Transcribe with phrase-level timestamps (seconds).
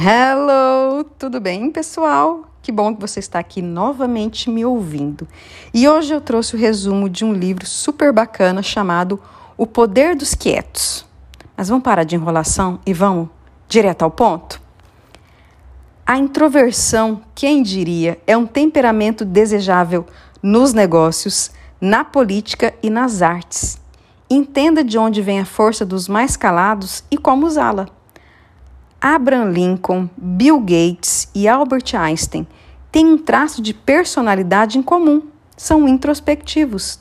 [0.00, 2.44] Hello, tudo bem, pessoal?
[2.62, 5.26] Que bom que você está aqui novamente me ouvindo.
[5.74, 9.20] E hoje eu trouxe o resumo de um livro super bacana chamado
[9.56, 11.04] O Poder dos Quietos.
[11.56, 13.28] Mas vamos parar de enrolação e vamos
[13.68, 14.62] direto ao ponto?
[16.06, 20.06] A introversão, quem diria, é um temperamento desejável
[20.40, 23.80] nos negócios, na política e nas artes.
[24.30, 27.97] Entenda de onde vem a força dos mais calados e como usá-la.
[29.00, 32.44] Abraham Lincoln, Bill Gates e Albert Einstein
[32.90, 35.22] têm um traço de personalidade em comum:
[35.56, 36.98] são introspectivos.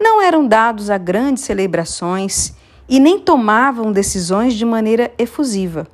[0.00, 2.54] Não eram dados a grandes celebrações
[2.88, 5.86] e nem tomavam decisões de maneira efusiva.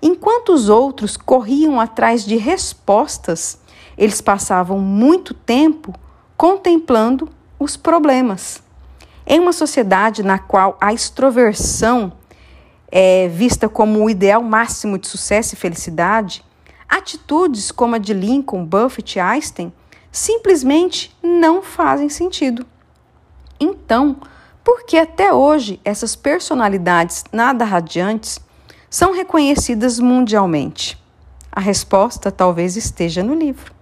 [0.00, 3.58] Enquanto os outros corriam atrás de respostas,
[3.98, 5.94] eles passavam muito tempo
[6.38, 7.28] contemplando
[7.58, 8.62] os problemas.
[9.26, 12.12] Em uma sociedade na qual a extroversão
[12.90, 16.44] é vista como o ideal máximo de sucesso e felicidade,
[16.88, 19.72] atitudes como a de Lincoln, Buffett e Einstein
[20.10, 22.66] simplesmente não fazem sentido.
[23.60, 24.16] Então,
[24.64, 28.40] por que até hoje essas personalidades nada radiantes
[28.88, 30.98] são reconhecidas mundialmente?
[31.52, 33.72] A resposta talvez esteja no livro.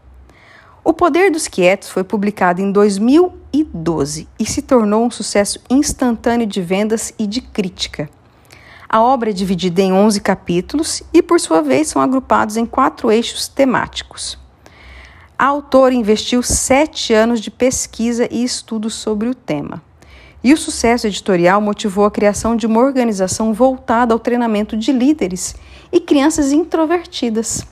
[0.85, 6.63] O Poder dos Quietos foi publicado em 2012 e se tornou um sucesso instantâneo de
[6.63, 8.09] vendas e de crítica.
[8.91, 13.11] A obra é dividida em 11 capítulos e, por sua vez, são agrupados em quatro
[13.11, 14.39] eixos temáticos.
[15.39, 19.83] A autora investiu sete anos de pesquisa e estudos sobre o tema.
[20.43, 25.55] E o sucesso editorial motivou a criação de uma organização voltada ao treinamento de líderes
[25.93, 27.67] e crianças introvertidas.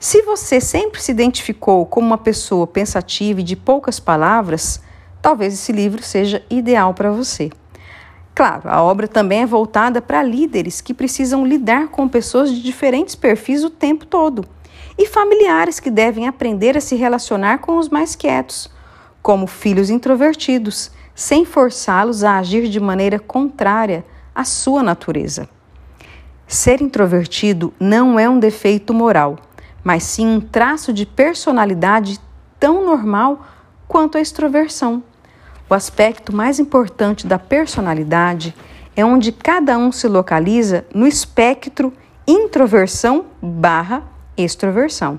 [0.00, 4.80] Se você sempre se identificou como uma pessoa pensativa e de poucas palavras,
[5.20, 7.50] talvez esse livro seja ideal para você.
[8.34, 13.14] Claro, a obra também é voltada para líderes que precisam lidar com pessoas de diferentes
[13.14, 14.44] perfis o tempo todo
[14.98, 18.70] e familiares que devem aprender a se relacionar com os mais quietos,
[19.22, 25.48] como filhos introvertidos, sem forçá-los a agir de maneira contrária à sua natureza.
[26.46, 29.38] Ser introvertido não é um defeito moral,
[29.82, 32.20] mas sim um traço de personalidade
[32.58, 33.46] tão normal
[33.86, 35.02] quanto a extroversão.
[35.68, 38.54] O aspecto mais importante da personalidade
[38.94, 41.92] é onde cada um se localiza no espectro
[42.26, 44.02] introversão barra
[44.36, 45.18] extroversão.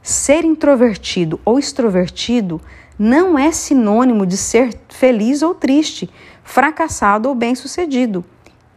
[0.00, 2.60] Ser introvertido ou extrovertido
[2.96, 6.08] não é sinônimo de ser feliz ou triste,
[6.44, 8.24] fracassado ou bem-sucedido.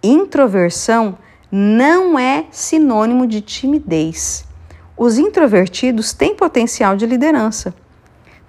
[0.01, 1.17] Introversão
[1.51, 4.45] não é sinônimo de timidez.
[4.97, 7.73] Os introvertidos têm potencial de liderança.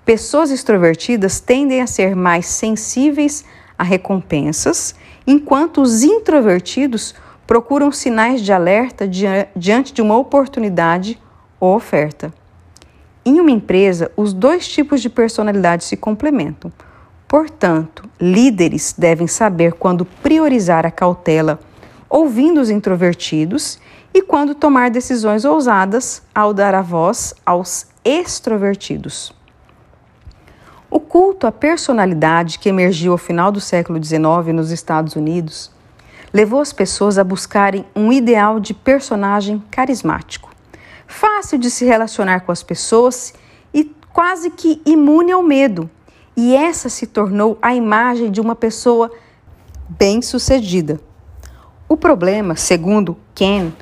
[0.08, 3.44] Pessoas extrovertidas tendem a ser mais sensíveis
[3.78, 4.94] a recompensas,
[5.26, 7.14] enquanto os introvertidos
[7.46, 9.06] procuram sinais de alerta
[9.54, 11.20] diante de uma oportunidade
[11.60, 12.32] ou oferta.
[13.22, 16.72] Em uma empresa, os dois tipos de personalidade se complementam.
[17.28, 21.60] Portanto, líderes devem saber quando priorizar a cautela,
[22.08, 23.78] ouvindo os introvertidos,
[24.14, 29.36] e quando tomar decisões ousadas ao dar a voz aos extrovertidos.
[30.90, 35.70] O culto à personalidade que emergiu ao final do século XIX nos Estados Unidos
[36.32, 40.50] levou as pessoas a buscarem um ideal de personagem carismático,
[41.06, 43.34] fácil de se relacionar com as pessoas
[43.72, 43.84] e
[44.14, 45.90] quase que imune ao medo.
[46.34, 49.10] E essa se tornou a imagem de uma pessoa
[49.90, 50.98] bem-sucedida.
[51.86, 53.72] O problema, segundo Ken,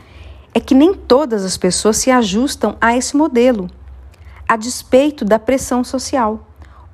[0.53, 3.69] é que nem todas as pessoas se ajustam a esse modelo,
[4.49, 6.46] a despeito da pressão social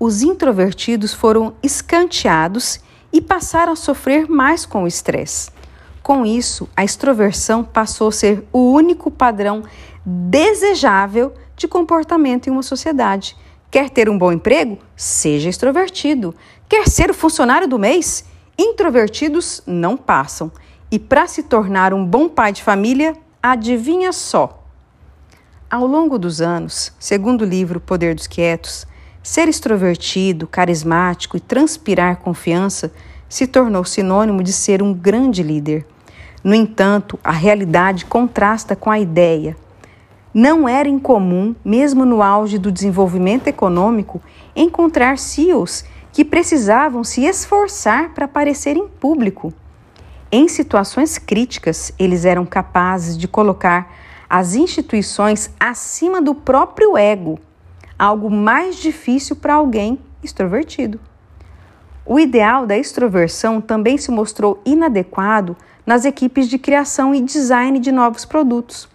[0.04, 2.80] os introvertidos foram escanteados
[3.12, 5.48] e passaram a sofrer mais com o estresse.
[6.02, 9.62] Com isso, a extroversão passou a ser o único padrão
[10.04, 13.36] desejável de comportamento em uma sociedade.
[13.70, 14.76] Quer ter um bom emprego?
[14.96, 16.34] Seja extrovertido.
[16.68, 18.24] Quer ser o funcionário do mês?
[18.58, 20.50] Introvertidos não passam.
[20.90, 24.64] E para se tornar um bom pai de família, adivinha só.
[25.70, 28.84] Ao longo dos anos, segundo o livro Poder dos Quietos,
[29.22, 32.92] Ser extrovertido, carismático e transpirar confiança
[33.28, 35.86] se tornou sinônimo de ser um grande líder.
[36.42, 39.56] No entanto, a realidade contrasta com a ideia.
[40.34, 44.20] Não era incomum, mesmo no auge do desenvolvimento econômico,
[44.56, 49.54] encontrar CEOs que precisavam se esforçar para aparecer em público.
[50.32, 53.94] Em situações críticas, eles eram capazes de colocar
[54.28, 57.38] as instituições acima do próprio ego
[58.02, 60.98] algo mais difícil para alguém extrovertido.
[62.04, 65.56] O ideal da extroversão também se mostrou inadequado
[65.86, 68.88] nas equipes de criação e design de novos produtos.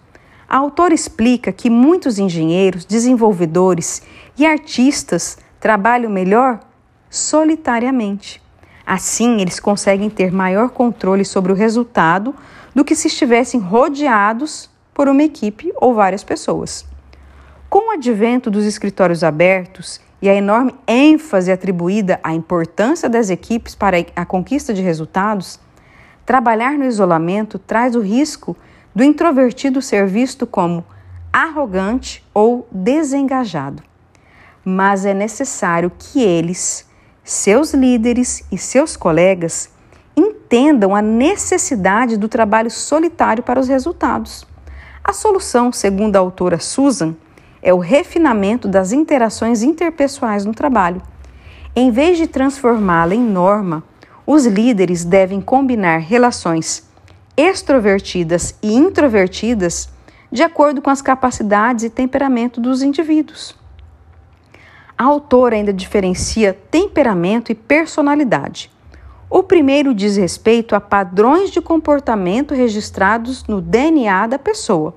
[0.46, 4.02] A autora explica que muitos engenheiros, desenvolvedores
[4.36, 6.60] e artistas trabalham melhor
[7.08, 8.42] solitariamente.
[8.84, 12.34] Assim, eles conseguem ter maior controle sobre o resultado
[12.74, 16.84] do que se estivessem rodeados por uma equipe ou várias pessoas.
[17.68, 23.74] Com o advento dos escritórios abertos e a enorme ênfase atribuída à importância das equipes
[23.74, 25.60] para a conquista de resultados,
[26.24, 28.56] trabalhar no isolamento traz o risco
[28.94, 30.82] do introvertido ser visto como
[31.30, 33.82] arrogante ou desengajado.
[34.64, 36.86] Mas é necessário que eles,
[37.22, 39.70] seus líderes e seus colegas
[40.16, 44.46] entendam a necessidade do trabalho solitário para os resultados.
[45.04, 47.14] A solução, segundo a autora Susan,
[47.62, 51.02] é o refinamento das interações interpessoais no trabalho.
[51.74, 53.84] Em vez de transformá-la em norma,
[54.26, 56.86] os líderes devem combinar relações
[57.36, 59.88] extrovertidas e introvertidas
[60.30, 63.56] de acordo com as capacidades e temperamento dos indivíduos.
[64.96, 68.70] A autora ainda diferencia temperamento e personalidade.
[69.30, 74.94] O primeiro diz respeito a padrões de comportamento registrados no DNA da pessoa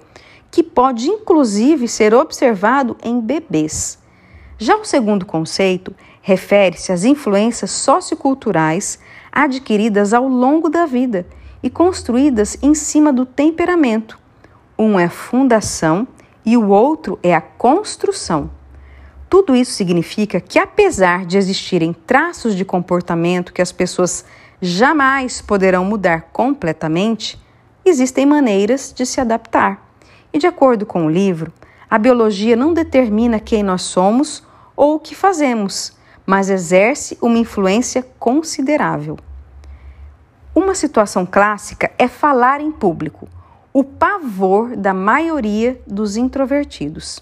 [0.51, 3.97] que pode inclusive ser observado em bebês.
[4.59, 8.99] Já o segundo conceito refere-se às influências socioculturais
[9.31, 11.25] adquiridas ao longo da vida
[11.63, 14.19] e construídas em cima do temperamento.
[14.77, 16.07] Um é a fundação
[16.45, 18.51] e o outro é a construção.
[19.29, 24.25] Tudo isso significa que, apesar de existirem traços de comportamento que as pessoas
[24.61, 27.41] jamais poderão mudar completamente,
[27.85, 29.90] existem maneiras de se adaptar.
[30.33, 31.51] E de acordo com o livro,
[31.89, 34.43] a biologia não determina quem nós somos
[34.75, 35.93] ou o que fazemos,
[36.25, 39.17] mas exerce uma influência considerável.
[40.55, 43.27] Uma situação clássica é falar em público,
[43.73, 47.21] o pavor da maioria dos introvertidos.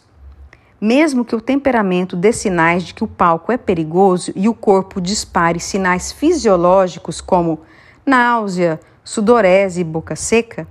[0.81, 5.01] Mesmo que o temperamento dê sinais de que o palco é perigoso e o corpo
[5.01, 7.59] dispare sinais fisiológicos como
[8.05, 10.67] náusea, sudorese e boca seca,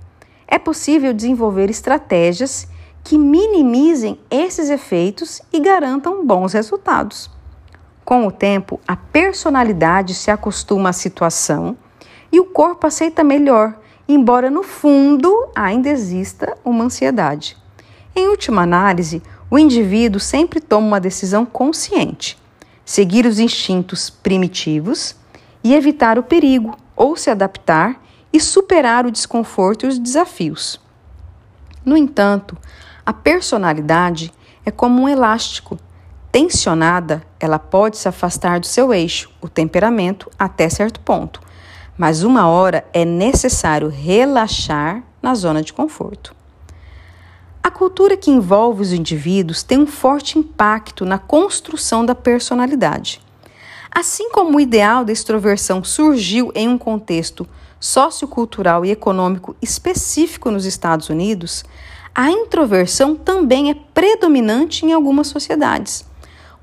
[0.49, 2.67] é possível desenvolver estratégias
[3.03, 7.29] que minimizem esses efeitos e garantam bons resultados.
[8.03, 11.77] Com o tempo, a personalidade se acostuma à situação
[12.31, 17.55] e o corpo aceita melhor, embora no fundo ainda exista uma ansiedade.
[18.15, 22.37] Em última análise, o indivíduo sempre toma uma decisão consciente:
[22.83, 25.15] seguir os instintos primitivos
[25.63, 28.01] e evitar o perigo ou se adaptar
[28.31, 30.79] e superar o desconforto e os desafios.
[31.83, 32.57] No entanto,
[33.05, 34.31] a personalidade
[34.65, 35.77] é como um elástico.
[36.31, 41.41] Tensionada, ela pode se afastar do seu eixo, o temperamento, até certo ponto,
[41.97, 46.35] mas uma hora é necessário relaxar na zona de conforto.
[47.61, 53.21] A cultura que envolve os indivíduos tem um forte impacto na construção da personalidade.
[53.91, 57.47] Assim como o ideal da extroversão surgiu em um contexto
[57.79, 61.63] sociocultural e econômico específico nos Estados Unidos,
[62.13, 66.05] a introversão também é predominante em algumas sociedades.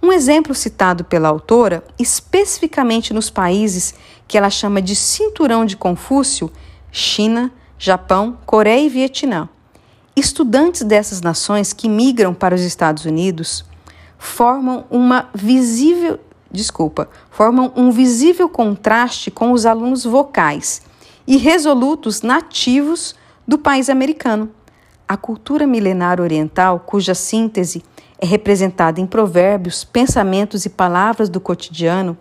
[0.02, 3.94] Um exemplo citado pela autora, especificamente nos países
[4.28, 6.52] que ela chama de cinturão de Confúcio,
[6.92, 9.48] China, Japão, Coreia e Vietnã.
[10.14, 13.64] Estudantes dessas nações que migram para os Estados Unidos
[14.18, 16.18] formam uma visível,
[16.50, 20.82] desculpa, formam um visível contraste com os alunos vocais
[21.26, 23.14] e resolutos nativos
[23.46, 24.50] do país americano.
[25.08, 27.82] A cultura milenar oriental, cuja síntese
[28.18, 32.16] é representada em provérbios, pensamentos e palavras do cotidiano,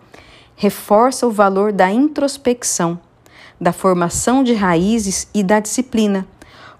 [0.54, 2.98] reforça o valor da introspecção,
[3.60, 6.26] da formação de raízes e da disciplina.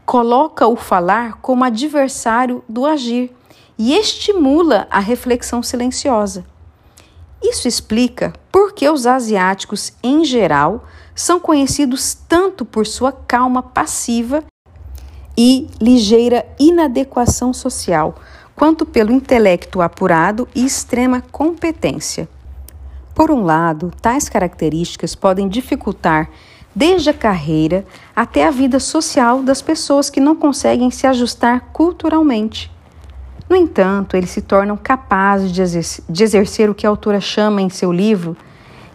[0.04, 3.34] Coloca o falar como adversário do agir
[3.78, 6.44] e estimula a reflexão silenciosa.
[7.42, 10.84] Isso explica por que os asiáticos, em geral,
[11.16, 14.44] são conhecidos tanto por sua calma passiva
[15.36, 18.16] e ligeira inadequação social,
[18.54, 22.28] quanto pelo intelecto apurado e extrema competência.
[23.14, 26.28] Por um lado, tais características podem dificultar
[26.74, 32.70] desde a carreira até a vida social das pessoas que não conseguem se ajustar culturalmente.
[33.48, 37.90] No entanto, eles se tornam capazes de exercer, o que a autora chama em seu
[37.90, 38.36] livro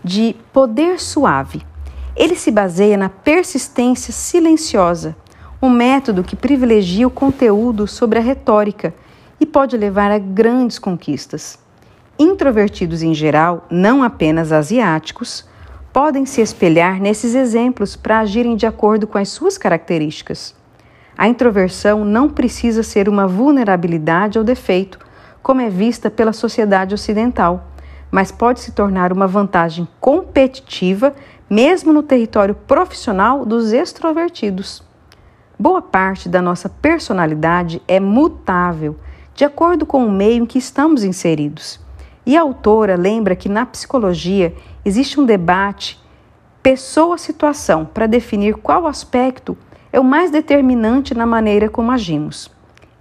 [0.04, 1.64] de poder suave
[2.16, 5.16] ele se baseia na persistência silenciosa,
[5.62, 8.94] um método que privilegia o conteúdo sobre a retórica
[9.40, 11.58] e pode levar a grandes conquistas.
[12.18, 15.48] Introvertidos em geral, não apenas asiáticos,
[15.94, 20.56] podem se espelhar nesses exemplos para agirem de acordo com as suas características.
[21.18, 25.00] A introversão não precisa ser uma vulnerabilidade ou defeito,
[25.42, 27.68] como é vista pela sociedade ocidental,
[28.10, 31.14] mas pode se tornar uma vantagem competitiva
[31.52, 34.82] mesmo no território profissional dos extrovertidos.
[35.60, 38.96] Boa parte da nossa personalidade é mutável,
[39.36, 41.78] de acordo com o meio em que estamos inseridos.
[42.26, 44.56] E a autora lembra que na psicologia
[44.86, 46.00] existe um debate
[46.64, 49.58] pessoa-situação para definir qual aspecto
[49.92, 52.50] é o mais determinante na maneira como agimos.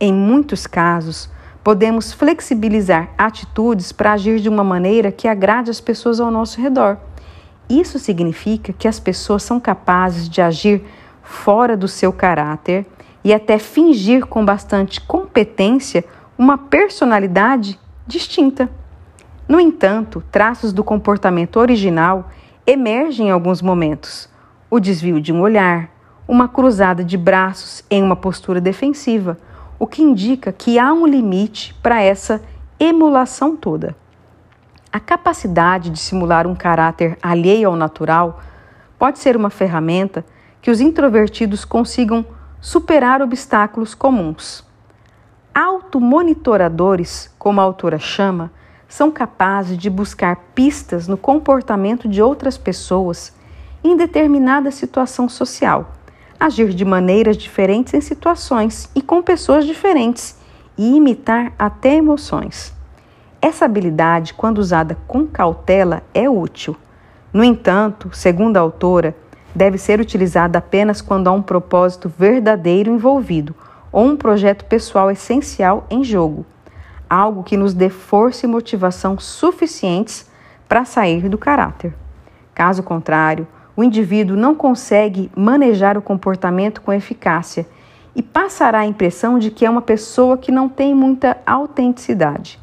[0.00, 1.30] Em muitos casos,
[1.62, 6.98] podemos flexibilizar atitudes para agir de uma maneira que agrade as pessoas ao nosso redor.
[7.70, 10.82] Isso significa que as pessoas são capazes de agir
[11.22, 12.84] fora do seu caráter
[13.22, 16.04] e até fingir com bastante competência
[16.36, 18.68] uma personalidade distinta.
[19.46, 22.28] No entanto, traços do comportamento original
[22.66, 24.28] emergem em alguns momentos:
[24.68, 25.90] o desvio de um olhar,
[26.26, 29.38] uma cruzada de braços em uma postura defensiva,
[29.78, 32.42] o que indica que há um limite para essa
[32.80, 33.94] emulação toda.
[34.92, 38.40] A capacidade de simular um caráter alheio ao natural
[38.98, 40.24] pode ser uma ferramenta
[40.60, 42.24] que os introvertidos consigam
[42.60, 44.64] superar obstáculos comuns.
[45.54, 48.50] Automonitoradores, como a autora chama,
[48.88, 53.32] são capazes de buscar pistas no comportamento de outras pessoas
[53.82, 55.94] em determinada situação social
[56.40, 60.38] agir de maneiras diferentes em situações e com pessoas diferentes
[60.78, 62.79] e imitar até emoções.
[63.42, 66.76] Essa habilidade, quando usada com cautela, é útil.
[67.32, 69.16] No entanto, segundo a autora,
[69.54, 73.54] deve ser utilizada apenas quando há um propósito verdadeiro envolvido
[73.90, 76.44] ou um projeto pessoal essencial em jogo,
[77.08, 80.30] algo que nos dê força e motivação suficientes
[80.68, 81.94] para sair do caráter.
[82.54, 87.66] Caso contrário, o indivíduo não consegue manejar o comportamento com eficácia
[88.14, 92.59] e passará a impressão de que é uma pessoa que não tem muita autenticidade.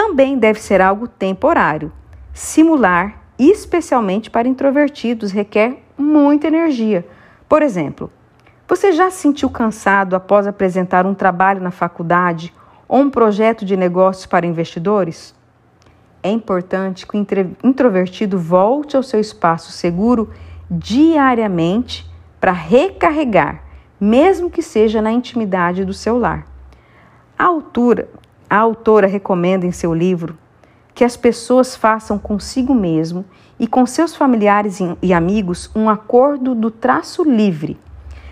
[0.00, 1.92] Também deve ser algo temporário.
[2.32, 7.06] Simular, especialmente para introvertidos, requer muita energia.
[7.46, 8.10] Por exemplo,
[8.66, 12.50] você já se sentiu cansado após apresentar um trabalho na faculdade
[12.88, 15.34] ou um projeto de negócios para investidores?
[16.22, 17.26] É importante que o
[17.62, 20.30] introvertido volte ao seu espaço seguro
[20.70, 23.62] diariamente para recarregar,
[24.00, 26.46] mesmo que seja na intimidade do seu lar.
[27.38, 28.08] A, altura,
[28.50, 30.36] a autora recomenda em seu livro
[30.92, 33.24] que as pessoas façam consigo mesmo
[33.58, 37.78] e com seus familiares e amigos um acordo do traço livre.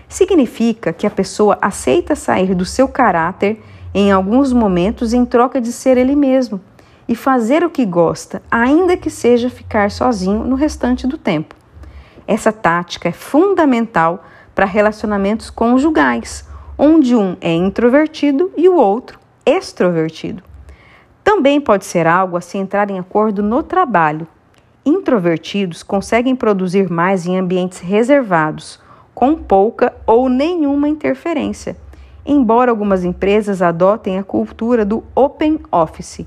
[0.07, 3.59] Significa que a pessoa aceita sair do seu caráter
[3.93, 6.61] em alguns momentos em troca de ser ele mesmo
[7.07, 11.55] e fazer o que gosta, ainda que seja ficar sozinho no restante do tempo.
[12.27, 14.23] Essa tática é fundamental
[14.53, 16.47] para relacionamentos conjugais,
[16.77, 20.43] onde um é introvertido e o outro extrovertido.
[21.23, 24.27] Também pode ser algo a se entrar em acordo no trabalho.
[24.85, 28.79] Introvertidos conseguem produzir mais em ambientes reservados,
[29.13, 31.77] com pouca ou nenhuma interferência,
[32.25, 36.25] embora algumas empresas adotem a cultura do open office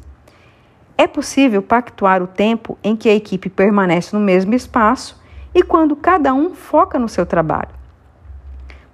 [1.02, 5.20] é possível pactuar o tempo em que a equipe permanece no mesmo espaço
[5.52, 7.70] e quando cada um foca no seu trabalho.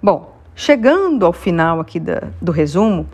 [0.01, 3.07] Bom, chegando ao final aqui da, do resumo,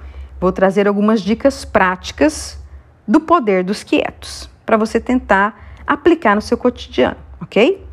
[0.46, 2.60] vou trazer algumas dicas práticas
[3.08, 7.84] do poder dos quietos para você tentar aplicar no seu cotidiano, ok?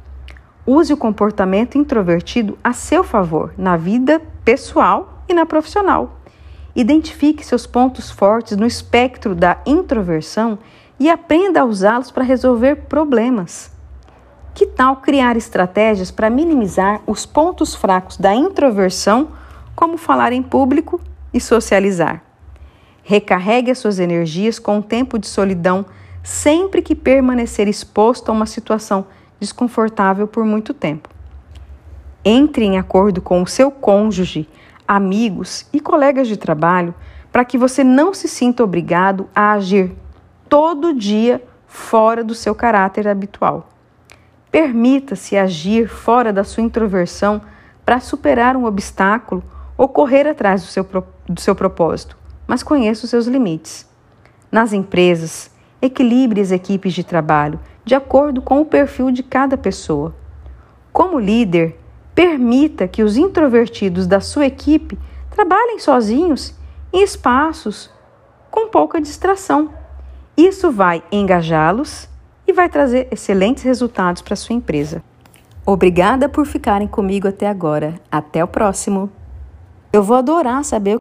[0.67, 6.21] Use o comportamento introvertido a seu favor na vida pessoal e na profissional.
[6.77, 10.59] Identifique seus pontos fortes no espectro da introversão
[11.01, 13.73] e aprenda a usá-los para resolver problemas.
[14.55, 19.29] Que tal criar estratégias para minimizar os pontos fracos da introversão,
[19.75, 21.01] como falar em público
[21.33, 22.23] e socializar?
[23.03, 25.85] Recarregue as suas energias com um tempo de solidão
[26.23, 29.07] sempre que permanecer exposto a uma situação
[29.41, 31.09] desconfortável por muito tempo.
[32.25, 34.49] Entre em acordo com o seu cônjuge,
[34.87, 36.95] amigos e colegas de trabalho
[37.33, 39.93] para que você não se sinta obrigado a agir
[40.49, 43.69] todo dia fora do seu caráter habitual.
[44.51, 47.41] Permita-se agir fora da sua introversão
[47.87, 49.43] para superar um obstáculo
[49.77, 50.87] ou correr atrás do seu,
[51.27, 52.17] do seu propósito,
[52.53, 53.89] mas conheça os seus limites.
[54.51, 60.15] Nas empresas, equilibre as equipes de trabalho de acordo com o perfil de cada pessoa.
[60.93, 61.81] Como líder,
[62.15, 64.99] permita que os introvertidos da sua equipe
[65.31, 66.55] trabalhem sozinhos
[66.93, 67.91] em espaços
[68.51, 69.71] com pouca distração.
[70.37, 72.07] Isso vai engajá-los
[72.47, 75.03] e vai trazer excelentes resultados para sua empresa.
[75.65, 77.99] Obrigada por ficarem comigo até agora.
[78.11, 79.11] Até o próximo!
[79.93, 80.91] Eu vou adorar saber